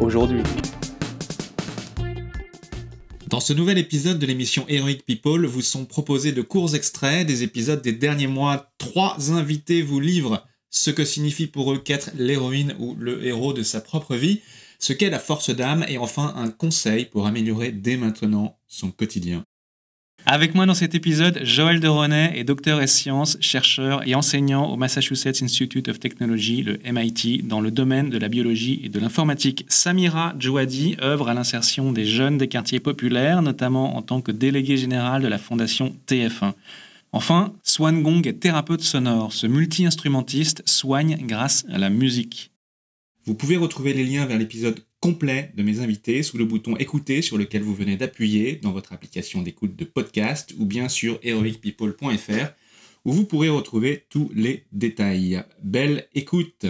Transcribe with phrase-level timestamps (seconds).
[0.00, 0.42] aujourd'hui.
[3.28, 7.42] Dans ce nouvel épisode de l'émission Heroic People, vous sont proposés de courts extraits des
[7.42, 8.72] épisodes des derniers mois.
[8.78, 13.62] Trois invités vous livrent ce que signifie pour eux qu'être l'héroïne ou le héros de
[13.62, 14.40] sa propre vie,
[14.78, 19.44] ce qu'est la force d'âme et enfin un conseil pour améliorer dès maintenant son quotidien.
[20.30, 21.88] Avec moi dans cet épisode, Joël de
[22.36, 27.62] est docteur S sciences, chercheur et enseignant au Massachusetts Institute of Technology, le MIT, dans
[27.62, 29.64] le domaine de la biologie et de l'informatique.
[29.68, 34.76] Samira Djouadi œuvre à l'insertion des jeunes des quartiers populaires, notamment en tant que délégué
[34.76, 36.52] général de la fondation TF1.
[37.12, 39.32] Enfin, Swan Gong est thérapeute sonore.
[39.32, 42.50] Ce multi-instrumentiste soigne grâce à la musique.
[43.24, 47.22] Vous pouvez retrouver les liens vers l'épisode complet de mes invités sous le bouton écouter
[47.22, 52.52] sur lequel vous venez d'appuyer dans votre application d'écoute de podcast ou bien sur heroicpeople.fr
[53.04, 55.42] où vous pourrez retrouver tous les détails.
[55.62, 56.66] Belle écoute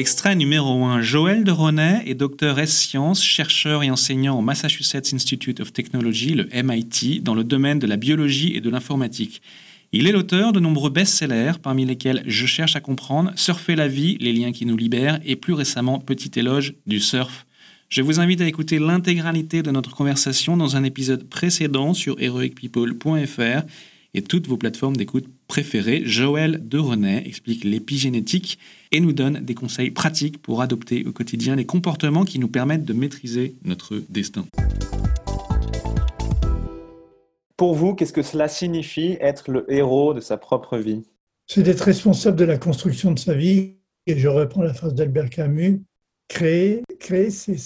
[0.00, 1.02] Extrait numéro 1.
[1.02, 6.32] Joël de Ronet est docteur S sciences, chercheur et enseignant au Massachusetts Institute of Technology,
[6.32, 9.42] le MIT, dans le domaine de la biologie et de l'informatique.
[9.92, 14.16] Il est l'auteur de nombreux best-sellers, parmi lesquels Je cherche à comprendre, Surfer la vie,
[14.20, 17.44] les liens qui nous libèrent, et plus récemment Petit éloge du surf.
[17.90, 23.66] Je vous invite à écouter l'intégralité de notre conversation dans un épisode précédent sur heroicpeople.fr
[24.14, 26.02] et toutes vos plateformes d'écoute préférées.
[26.04, 28.60] Joël de René explique l'épigénétique
[28.92, 32.84] et nous donne des conseils pratiques pour adopter au quotidien les comportements qui nous permettent
[32.84, 34.44] de maîtriser notre destin.
[37.56, 41.02] Pour vous, qu'est-ce que cela signifie être le héros de sa propre vie?
[41.48, 43.74] C'est d'être responsable de la construction de sa vie.
[44.06, 45.82] Et je reprends la phrase d'Albert Camus.
[46.28, 47.56] Créer, créer c'est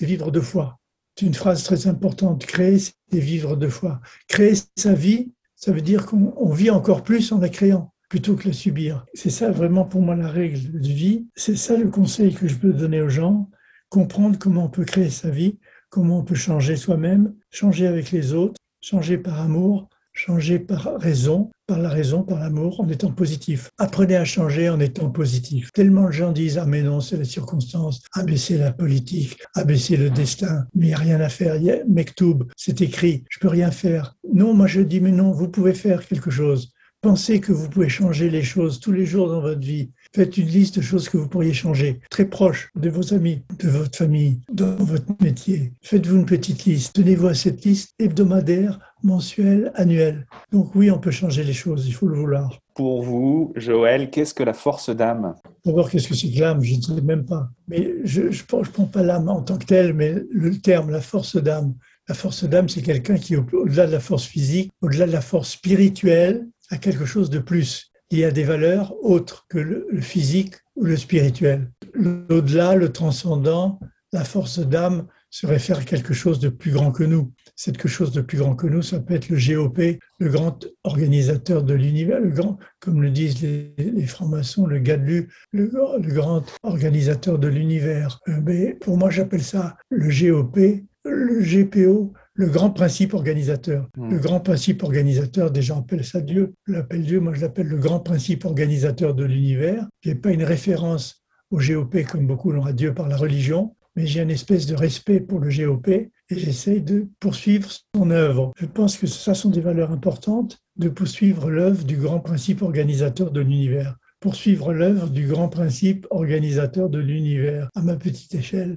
[0.00, 0.80] vivre de foi.
[1.16, 2.44] C'est une phrase très importante.
[2.44, 4.00] Créer, c'est vivre de foi.
[4.26, 5.30] Créer sa vie,
[5.60, 9.04] ça veut dire qu'on vit encore plus en la créant plutôt que la subir.
[9.12, 11.28] C'est ça vraiment pour moi la règle de vie.
[11.36, 13.48] C'est ça le conseil que je peux donner aux gens.
[13.90, 15.58] Comprendre comment on peut créer sa vie,
[15.90, 19.89] comment on peut changer soi-même, changer avec les autres, changer par amour,
[20.20, 23.70] changer par raison, par la raison, par l'amour, en étant positif.
[23.78, 25.72] Apprenez à changer en étant positif.
[25.72, 29.38] Tellement de gens disent Ah, mais non, c'est la circonstance, ah, mais c'est la politique,
[29.54, 31.56] ah, mais c'est le destin, mais il n'y a rien à faire.
[31.56, 34.14] Il y a Mektoub, c'est écrit, je peux rien faire.
[34.30, 36.74] Non, moi je dis Mais non, vous pouvez faire quelque chose.
[37.02, 39.88] Pensez que vous pouvez changer les choses tous les jours dans votre vie.
[40.14, 43.70] Faites une liste de choses que vous pourriez changer, très proche de vos amis, de
[43.70, 45.72] votre famille, dans votre métier.
[45.80, 46.92] Faites-vous une petite liste.
[46.92, 50.26] Tenez-vous à cette liste hebdomadaire, mensuelle, annuelle.
[50.52, 52.58] Donc oui, on peut changer les choses, il faut le vouloir.
[52.74, 55.36] Pour vous, Joël, qu'est-ce que la force d'âme?
[55.64, 56.62] D'abord, qu'est-ce que c'est que l'âme?
[56.62, 57.48] Je ne sais même pas.
[57.66, 61.36] Mais je ne prends pas l'âme en tant que telle, mais le terme, la force
[61.36, 61.74] d'âme.
[62.08, 65.52] La force d'âme, c'est quelqu'un qui, au-delà de la force physique, au-delà de la force
[65.52, 70.54] spirituelle, a quelque chose de plus il y a des valeurs autres que le, physique
[70.74, 71.70] ou le spirituel.
[71.94, 73.78] L'au-delà, le transcendant,
[74.12, 77.32] la force d'âme se réfère à quelque chose de plus grand que nous.
[77.54, 80.66] C'est quelque chose de plus grand que nous, ça peut être le GOP, le grand
[80.82, 85.70] organisateur de l'univers, le grand, comme le disent les, francs-maçons, le GADLU, le,
[86.02, 88.18] le grand organisateur de l'univers.
[88.28, 93.86] Euh, mais pour moi, j'appelle ça le GOP, le GPO, le grand principe organisateur.
[93.98, 94.20] Le hmm.
[94.20, 96.54] grand principe organisateur, des gens appellent ça Dieu.
[96.66, 99.86] L'appelle Dieu, moi je l'appelle le grand principe organisateur de l'univers.
[100.00, 103.76] Je n'ai pas une référence au GOP comme beaucoup l'ont à Dieu par la religion,
[103.94, 108.52] mais j'ai une espèce de respect pour le GOP et j'essaie de poursuivre son œuvre.
[108.56, 113.32] Je pense que ça sont des valeurs importantes de poursuivre l'œuvre du grand principe organisateur
[113.32, 118.76] de l'univers poursuivre l'œuvre du grand principe organisateur de l'univers à ma petite échelle.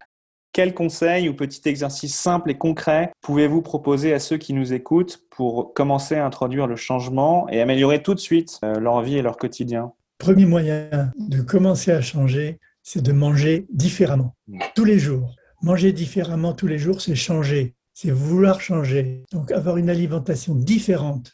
[0.54, 5.26] Quels conseils ou petits exercices simples et concrets pouvez-vous proposer à ceux qui nous écoutent
[5.32, 9.24] pour commencer à introduire le changement et améliorer tout de suite euh, leur vie et
[9.24, 9.94] leur quotidien?
[10.20, 14.36] Premier moyen de commencer à changer, c'est de manger différemment,
[14.76, 15.36] tous les jours.
[15.64, 19.24] Manger différemment tous les jours, c'est changer, c'est vouloir changer.
[19.32, 21.32] Donc avoir une alimentation différente,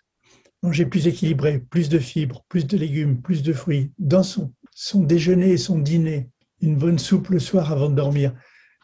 [0.64, 5.04] manger plus équilibré, plus de fibres, plus de légumes, plus de fruits, dans son, son
[5.04, 6.30] déjeuner et son dîner,
[6.62, 8.34] une bonne soupe le soir avant de dormir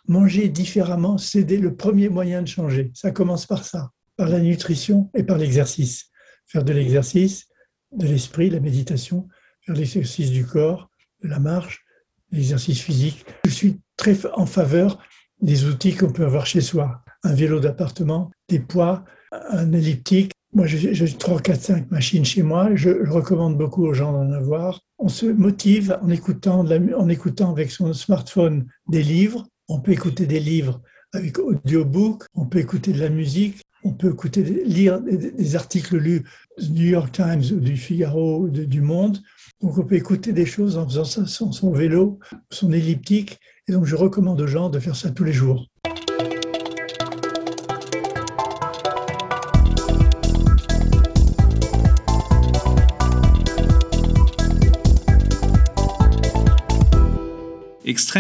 [0.08, 2.92] manger différemment, c'est le premier moyen de changer.
[2.94, 3.92] Ça commence par ça.
[4.18, 6.06] par la nutrition et par l'exercice.
[6.48, 7.48] Faire de l'exercice,
[7.92, 9.28] de l'esprit, la méditation,
[9.66, 10.90] faire l'exercice du corps,
[11.22, 11.84] de la marche,
[12.32, 13.26] l'exercice physique.
[13.44, 15.00] Je suis très en faveur
[15.42, 17.04] des outils qu'on peut avoir chez soi.
[17.24, 20.32] Un vélo d'appartement, des poids, un elliptique.
[20.54, 22.70] Moi, j'ai 3, 4, 5 machines chez moi.
[22.76, 24.80] Je, recommande beaucoup aux gens d'en avoir.
[24.98, 29.46] On se motive en écoutant, en écoutant avec son smartphone des livres.
[29.68, 30.82] On peut écouter des livres
[31.14, 36.24] avec audiobook, on peut écouter de la musique, on peut écouter, lire des, articles lus
[36.60, 39.20] du New York Times ou du Figaro du Monde.
[39.62, 42.20] Donc on peut écouter des choses en faisant ça, son, son vélo,
[42.50, 43.40] son elliptique.
[43.68, 45.68] Et donc je recommande aux gens de faire ça tous les jours.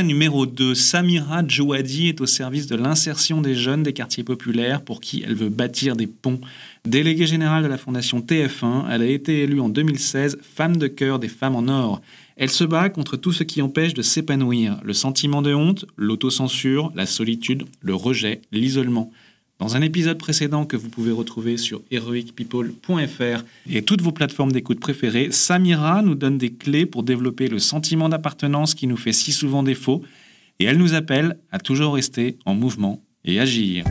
[0.03, 0.75] Numéro 2.
[0.75, 5.35] Samira Djouadi est au service de l'insertion des jeunes des quartiers populaires pour qui elle
[5.35, 6.41] veut bâtir des ponts.
[6.85, 11.19] Déléguée générale de la fondation TF1, elle a été élue en 2016 femme de cœur
[11.19, 12.01] des femmes en or.
[12.35, 16.91] Elle se bat contre tout ce qui empêche de s'épanouir, le sentiment de honte, l'autocensure,
[16.95, 19.11] la solitude, le rejet, l'isolement.
[19.57, 24.81] Dans un épisode précédent que vous pouvez retrouver sur heroicpeople.fr et toutes vos plateformes d'écoute
[24.81, 29.31] préférées, Samira nous donne des clés pour développer le sentiment d'appartenance qui nous fait si
[29.31, 30.01] souvent défaut
[30.59, 33.85] et elle nous appelle à toujours rester en mouvement et agir.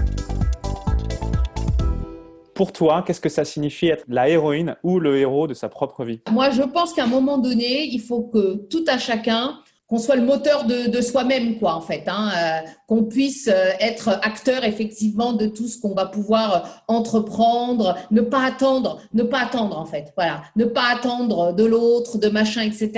[2.54, 6.04] Pour toi, qu'est-ce que ça signifie être la héroïne ou le héros de sa propre
[6.04, 6.20] vie?
[6.30, 9.58] Moi, je pense qu'à un moment donné, il faut que tout à chacun
[9.88, 14.08] qu'on soit le moteur de, soi-même, quoi, en fait, hein, euh, qu'on puisse euh, être
[14.22, 19.78] acteur effectivement de tout ce qu'on va pouvoir entreprendre, ne pas attendre, ne pas attendre
[19.78, 22.90] en fait, voilà, ne pas attendre de l'autre, de machin, etc.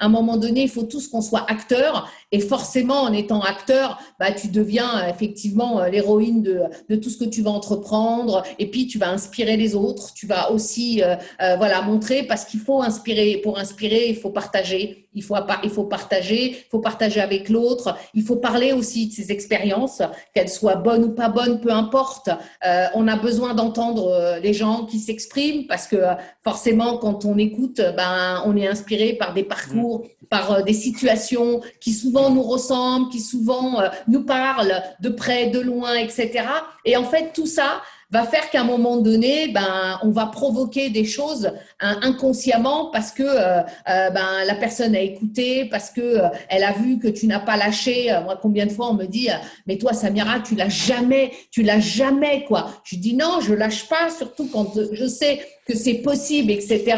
[0.00, 3.98] À un moment donné, il faut tous qu'on soit acteur et forcément, en étant acteur,
[4.18, 8.42] bah, tu deviens euh, effectivement l'héroïne de, tout ce que tu vas entreprendre.
[8.58, 10.12] Et puis, tu vas inspirer les autres.
[10.14, 11.02] Tu vas aussi,
[11.38, 13.40] voilà, montrer parce qu'il faut inspirer.
[13.42, 15.08] Pour inspirer, il faut partager.
[15.12, 19.12] Il faut, il faut partager, il faut partager avec l'autre, il faut parler aussi de
[19.12, 22.30] ses expériences, qu'elles soient bonnes ou pas bonnes, peu importe.
[22.64, 26.14] Euh, on a besoin d'entendre euh, les gens qui s'expriment parce que euh,
[26.44, 29.89] forcément, quand on écoute, ben, on est inspiré par des parcours,
[30.28, 35.94] par des situations qui souvent nous ressemblent, qui souvent nous parlent de près, de loin,
[35.94, 36.44] etc.
[36.84, 40.90] Et en fait, tout ça, va faire qu'à un moment donné, ben, on va provoquer
[40.90, 46.00] des choses hein, inconsciemment parce que euh, euh, ben, la personne a écouté, parce que
[46.00, 48.10] euh, elle a vu que tu n'as pas lâché.
[48.24, 49.28] Moi, combien de fois on me dit,
[49.66, 52.70] mais toi, Samira, tu l'as jamais, tu l'as jamais, quoi.
[52.82, 56.96] Je dis non, je lâche pas, surtout quand je sais que c'est possible, etc.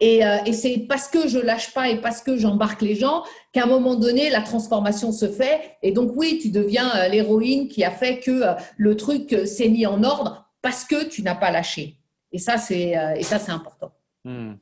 [0.00, 3.64] Et, et c'est parce que je lâche pas et parce que j'embarque les gens qu'à
[3.64, 5.76] un moment donné, la transformation se fait.
[5.82, 8.42] Et donc, oui, tu deviens l'héroïne qui a fait que
[8.76, 11.96] le truc s'est mis en ordre parce que tu n'as pas lâché.
[12.32, 13.92] Et ça, c'est euh, et ça, c'est important.
[14.24, 14.54] Hmm.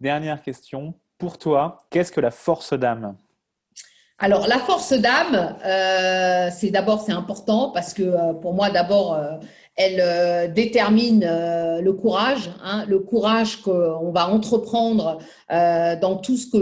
[0.00, 0.94] Dernière question.
[1.16, 3.16] Pour toi, qu'est-ce que la force d'âme?
[4.18, 9.16] Alors, la force d'âme, euh, c'est d'abord, c'est important parce que euh, pour moi, d'abord,
[9.76, 15.18] elle détermine le courage, hein, le courage qu'on va entreprendre
[15.48, 16.58] dans tout ce que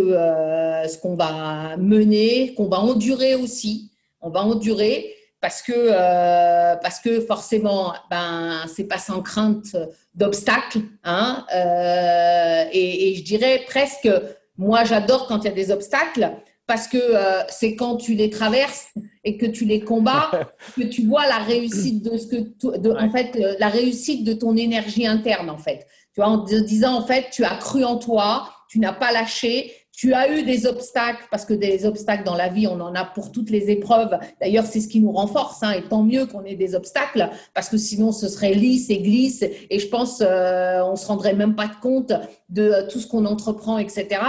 [0.86, 3.90] ce qu'on va mener, qu'on va endurer aussi.
[4.20, 9.76] On va endurer parce que, euh, parce que forcément, ben, c'est pas sans crainte
[10.14, 10.78] d'obstacles.
[11.04, 14.08] Hein, euh, et, je dirais presque,
[14.56, 16.30] moi j'adore quand il y a des obstacles,
[16.66, 18.88] parce que euh, c'est quand tu les traverses
[19.22, 20.30] et que tu les combats
[20.78, 24.56] que tu vois la réussite de ce que, de, en fait, la réussite de ton
[24.56, 25.86] énergie interne, en fait.
[26.14, 29.12] Tu vois, en te disant, en fait, tu as cru en toi, tu n'as pas
[29.12, 32.94] lâché, tu as eu des obstacles, parce que des obstacles dans la vie, on en
[32.96, 34.18] a pour toutes les épreuves.
[34.40, 37.68] D'ailleurs, c'est ce qui nous renforce, hein, et tant mieux qu'on ait des obstacles, parce
[37.68, 41.54] que sinon, ce serait lisse et glisse, et je pense euh, on se rendrait même
[41.54, 42.12] pas compte
[42.48, 44.20] de tout ce qu'on entreprend, etc.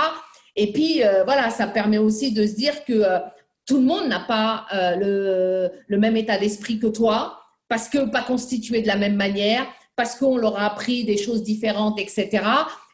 [0.56, 3.20] Et puis, euh, voilà, ça permet aussi de se dire que euh,
[3.66, 8.22] tout le monde n'a pas le, le même état d'esprit que toi, parce que pas
[8.22, 12.44] constitué de la même manière, parce qu'on leur a appris des choses différentes, etc.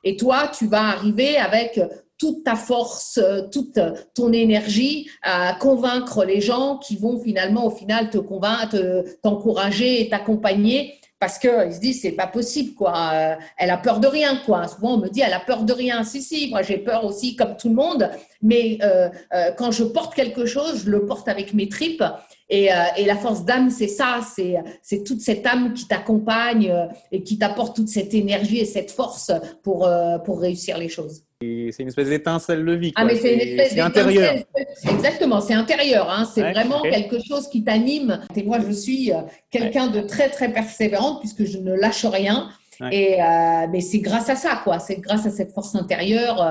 [0.06, 1.78] Et toi, tu vas arriver avec
[2.22, 3.80] toute ta force, euh, toute
[4.14, 10.10] ton énergie à convaincre les gens qui vont finalement au final te convaincre, t'encourager et
[10.10, 10.94] t'accompagner.
[11.20, 13.12] Parce qu'ils se disent c'est pas possible quoi.
[13.14, 14.68] Euh, elle a peur de rien quoi.
[14.68, 16.04] Souvent on me dit elle a peur de rien.
[16.04, 18.08] Si si moi j'ai peur aussi comme tout le monde.
[18.44, 19.10] Mais euh,
[19.58, 22.04] quand je porte quelque chose je le porte avec mes tripes.
[22.50, 22.70] Et,
[23.06, 24.20] la force d'âme c'est ça.
[24.84, 26.72] C'est toute cette âme qui t'accompagne
[27.12, 29.32] et qui t'apporte toute cette énergie et cette force
[29.64, 29.88] pour
[30.40, 32.92] réussir les choses C'est une espèce d'étincelle de vie.
[32.96, 34.36] Ah, mais c'est une espèce intérieur.
[34.90, 36.10] Exactement, c'est intérieur.
[36.10, 36.26] Hein.
[36.26, 38.22] C'est vraiment quelque chose qui t'anime.
[38.36, 42.50] Et moi, je suis euh, quelqu'un de très, très persévérante puisque je ne lâche rien.
[42.92, 44.80] Et euh, mais c'est grâce à ça, quoi.
[44.80, 46.42] C'est grâce à cette force intérieure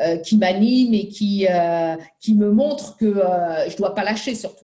[0.00, 1.46] euh, qui m'anime et qui
[2.18, 3.22] qui me montre que
[3.68, 4.65] je dois pas lâcher, surtout.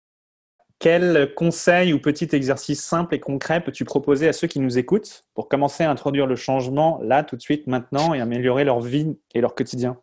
[0.80, 5.25] Quel conseil ou petit exercice simple et concret peux-tu proposer à ceux qui nous écoutent
[5.34, 9.18] pour commencer à introduire le changement là, tout de suite, maintenant et améliorer leur vie
[9.34, 9.99] et leur quotidien?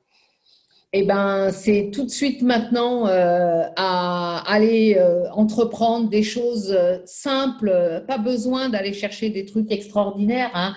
[0.93, 6.99] Eh ben, c'est tout de suite maintenant euh, à aller euh, entreprendre des choses euh,
[7.05, 10.75] simples, pas besoin d'aller chercher des trucs extraordinaires, hein,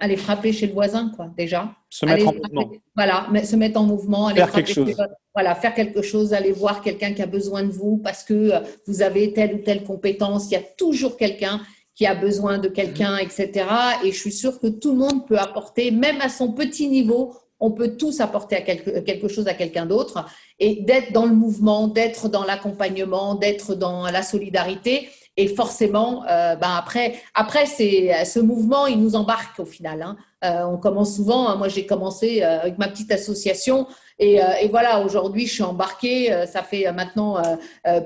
[0.00, 1.74] aller frapper chez le voisin, quoi, déjà.
[1.92, 2.70] Se mettre en mouvement.
[2.96, 4.96] Voilà, se mettre en mouvement, aller faire quelque chose.
[5.34, 8.50] voilà, faire quelque chose, aller voir quelqu'un qui a besoin de vous parce que
[8.86, 10.46] vous avez telle ou telle compétence.
[10.46, 11.60] Il y a toujours quelqu'un
[11.94, 13.66] qui a besoin de quelqu'un, etc.
[14.04, 17.34] Et je suis sûre que tout le monde peut apporter, même à son petit niveau,
[17.60, 20.24] on peut tous apporter à quelque, chose à quelqu'un d'autre
[20.58, 25.10] et d'être dans le mouvement, d'être dans l'accompagnement, d'être dans la solidarité.
[25.38, 30.02] Et forcément, euh, ben après, après c'est ce mouvement, il nous embarque au final.
[30.02, 30.16] Hein.
[30.44, 31.48] Euh, on commence souvent.
[31.48, 31.56] Hein.
[31.56, 33.86] moi, j'ai commencé euh, avec ma petite association
[34.18, 35.00] et, voilà.
[35.00, 36.46] Aujourd'hui, je suis embarquée.
[36.46, 37.42] ça fait maintenant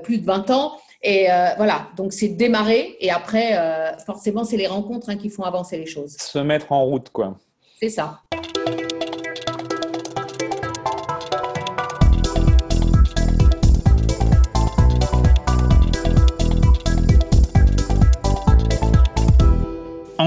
[0.01, 0.77] plus de 20 ans.
[1.03, 2.95] Et voilà, donc c'est démarrer.
[2.99, 3.55] Et après,
[4.03, 6.15] forcément, c'est les rencontres hein, qui font avancer les choses.
[6.19, 7.35] Se mettre en route, quoi.
[7.79, 8.21] C'est ça.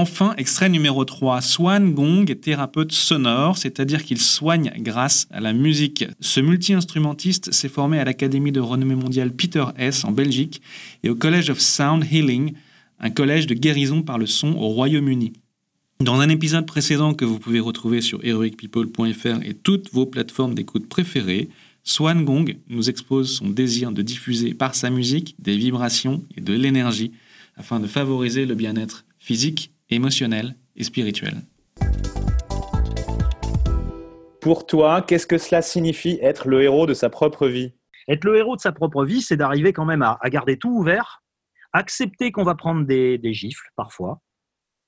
[0.01, 5.53] Enfin, extrait numéro 3, Swan Gong est thérapeute sonore, c'est-à-dire qu'il soigne grâce à la
[5.53, 6.05] musique.
[6.19, 10.03] Ce multi-instrumentiste s'est formé à l'Académie de renommée mondiale Peter S.
[10.03, 10.59] en Belgique
[11.03, 12.53] et au College of Sound Healing,
[12.99, 15.33] un collège de guérison par le son au Royaume-Uni.
[15.99, 20.89] Dans un épisode précédent que vous pouvez retrouver sur heroicpeople.fr et toutes vos plateformes d'écoute
[20.89, 21.49] préférées,
[21.83, 26.53] Swan Gong nous expose son désir de diffuser par sa musique des vibrations et de
[26.53, 27.11] l'énergie
[27.55, 31.35] afin de favoriser le bien-être physique émotionnel et spirituel.
[34.41, 37.73] Pour toi, qu'est-ce que cela signifie être le héros de sa propre vie?
[38.07, 41.21] Être le héros de sa propre vie, c'est d'arriver quand même à, garder tout ouvert,
[41.73, 44.19] accepter qu'on va prendre des, gifles parfois,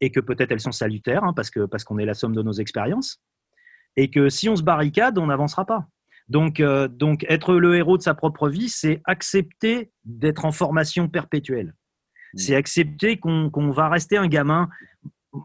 [0.02, 2.42] et que peut-être elles sont salutaires, hein, parce qu'on parce qu'on est la somme de
[2.42, 3.22] nos expériences,
[3.96, 5.88] et que si on se barricade, on n'avancera pas.
[6.30, 11.08] Donc, euh, donc, être le héros de sa propre vie, c'est accepter d'être en formation
[11.10, 11.76] perpétuelle.
[12.36, 14.70] C'est accepter qu'on va rester un gamin.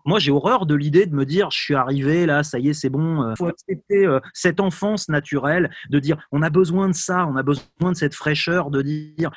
[0.04, 2.74] Moi, j'ai horreur de l'idée de me dire, je suis arrivé là, ça y est,
[2.74, 3.22] c'est bon.
[3.22, 7.26] Il euh, faut accepter euh, cette enfance naturelle, de dire, on a besoin de ça,
[7.26, 9.30] on a besoin de cette fraîcheur, de dire,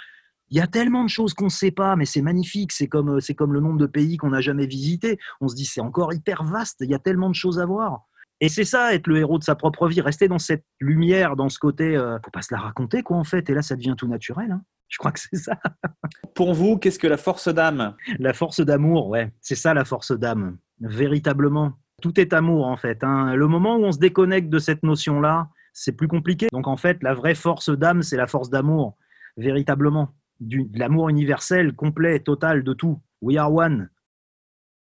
[0.49, 2.73] il y a tellement de choses qu'on ne sait pas, mais c'est magnifique.
[2.73, 5.17] C'est comme, euh, c'est comme le nombre de pays qu'on n'a jamais visités.
[5.39, 6.77] On se dit, c'est encore hyper vaste.
[6.81, 8.07] Il y a tellement de choses à voir.
[8.43, 11.47] Et c'est ça, être le héros de sa propre vie, rester dans cette lumière, dans
[11.47, 13.47] ce côté, euh, faut pas se la raconter, quoi, en fait.
[13.51, 14.51] Et là, ça devient tout naturel.
[14.51, 14.63] Hein.
[14.89, 15.59] Je crois que c'est ça.
[16.35, 17.95] Pour vous, qu'est-ce que la force d'âme?
[18.17, 19.31] La force d'amour, ouais.
[19.41, 21.73] C'est ça la force d'âme, véritablement.
[22.01, 23.03] Tout est amour, en fait.
[23.03, 23.35] Hein.
[23.35, 26.47] Le moment où on se déconnecte de cette notion-là, c'est plus compliqué.
[26.51, 28.97] Donc, en fait, la vraie force d'âme, c'est la force d'amour,
[29.37, 30.15] véritablement.
[30.39, 32.99] Du, de l'amour universel, complet, total, de tout.
[33.21, 33.89] We are one.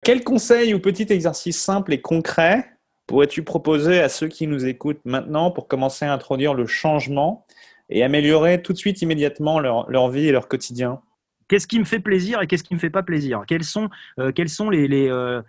[0.04, 2.75] Quel conseil ou petit exercice simple et concret
[3.08, 7.46] pourrais-tu proposer à ceux qui nous écoutent maintenant pour commencer à introduire le changement
[7.90, 11.02] et améliorer tout de suite, immédiatement leur, vie et leur quotidien?
[11.48, 13.44] Qu'est-ce qui me fait plaisir et qu'est-ce qui ne me fait pas plaisir?
[13.48, 15.42] Quels sont, euh, quels sont les, les, euh,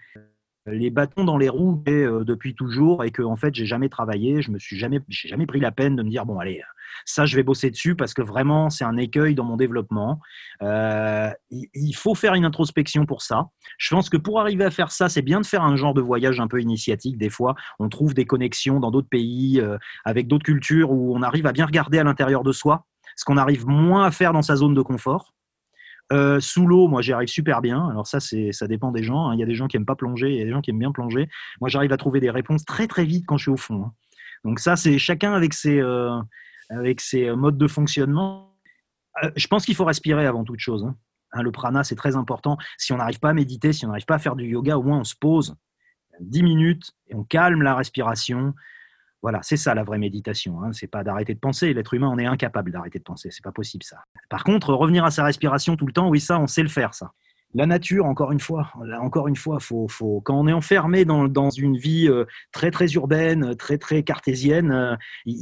[0.66, 4.42] les bâtons dans les roues euh, depuis toujours et que en fait j'ai jamais travaillé,
[4.42, 6.62] je me suis jamais, j'ai jamais pris la peine de me dire bon allez
[7.04, 10.20] ça je vais bosser dessus parce que vraiment c'est un écueil dans mon développement.
[10.62, 13.48] Euh, il faut faire une introspection pour ça.
[13.78, 16.00] Je pense que pour arriver à faire ça, c'est bien de faire un genre de
[16.00, 17.18] voyage un peu initiatique.
[17.18, 21.22] Des fois, on trouve des connexions dans d'autres pays euh, avec d'autres cultures où on
[21.22, 24.42] arrive à bien regarder à l'intérieur de soi, ce qu'on arrive moins à faire dans
[24.42, 25.35] sa zone de confort.
[26.12, 27.88] Euh, sous l'eau, moi, j'y arrive super bien.
[27.88, 29.28] Alors ça, c'est, ça dépend des gens.
[29.28, 29.34] Hein.
[29.34, 30.70] Il y a des gens qui aiment pas plonger, il y a des gens qui
[30.70, 31.28] aiment bien plonger.
[31.60, 33.84] Moi, j'arrive à trouver des réponses très très vite quand je suis au fond.
[33.86, 33.92] Hein.
[34.44, 36.20] Donc ça, c'est chacun avec ses, euh,
[36.70, 38.56] avec ses modes de fonctionnement.
[39.24, 40.86] Euh, je pense qu'il faut respirer avant toute chose.
[41.32, 41.42] Hein.
[41.42, 42.56] le prana, c'est très important.
[42.78, 44.82] Si on n'arrive pas à méditer, si on n'arrive pas à faire du yoga, au
[44.82, 45.56] moins on se pose
[46.20, 48.54] 10 minutes et on calme la respiration.
[49.26, 50.62] Voilà, c'est ça la vraie méditation.
[50.62, 50.70] Hein.
[50.72, 51.74] C'est pas d'arrêter de penser.
[51.74, 53.30] L'être humain, on est incapable d'arrêter de penser.
[53.32, 53.96] C'est pas possible ça.
[54.28, 56.94] Par contre, revenir à sa respiration tout le temps, oui, ça, on sait le faire,
[56.94, 57.10] ça.
[57.52, 61.26] La nature, encore une fois, encore une fois, faut, faut, quand on est enfermé dans,
[61.26, 64.94] dans une vie euh, très très urbaine, très très cartésienne, euh,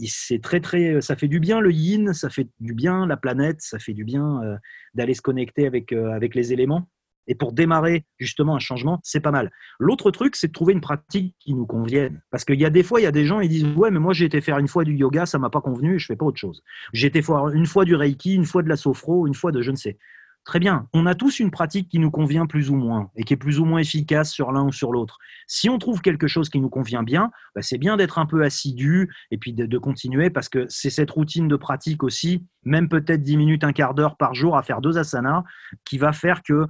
[0.07, 3.61] c'est très très, ça fait du bien le yin, ça fait du bien la planète,
[3.61, 4.57] ça fait du bien euh,
[4.95, 6.89] d'aller se connecter avec avec les éléments.
[7.27, 9.51] Et pour démarrer justement un changement, c'est pas mal.
[9.79, 12.21] L'autre truc, c'est de trouver une pratique qui nous convienne.
[12.31, 14.01] Parce qu'il y a des fois, il y a des gens, ils disent Ouais, mais
[14.01, 16.27] moi j'ai été faire une fois du yoga, ça m'a pas convenu, je fais pas
[16.27, 16.63] autre chose.
[16.93, 19.63] J'ai été faire une fois du reiki, une fois de la sophro, une fois de
[19.63, 19.99] je ne sais.
[20.45, 23.33] Très bien, on a tous une pratique qui nous convient plus ou moins et qui
[23.33, 25.17] est plus ou moins efficace sur l'un ou sur l'autre.
[25.47, 28.45] Si on trouve quelque chose qui nous convient bien, bah, c'est bien d'être un peu
[28.45, 33.23] assidu et puis de, continuer parce que c'est cette routine de pratique aussi, même peut-être
[33.23, 35.45] 10 minutes, un quart d'heure par jour à faire deux asanas,
[35.87, 36.67] qui va faire que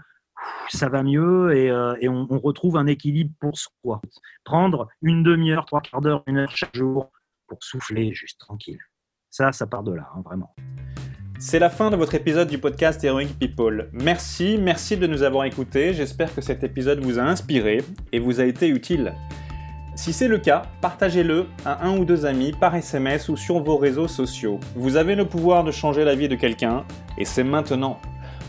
[0.69, 4.01] ça va mieux et, euh, on, retrouve un équilibre pour soi.
[4.45, 7.11] Prendre une demi-heure, trois quarts d'heure, une heure chaque jour
[7.47, 8.81] pour souffler juste tranquille.
[9.31, 10.55] Ça, ça part de là, hein, vraiment.
[11.39, 13.91] C'est la fin de votre épisode du podcast Heroic People.
[13.93, 15.93] Merci, merci de nous avoir écoutés.
[15.93, 17.83] J'espère que cet épisode vous a inspiré
[18.13, 19.15] et vous a été utile.
[19.97, 23.77] Si c'est le cas, partagez-le à un ou deux amis par SMS ou sur vos
[23.77, 24.59] réseaux sociaux.
[24.75, 26.85] Vous avez le pouvoir de changer la vie de quelqu'un
[27.19, 28.01] et c'est maintenant.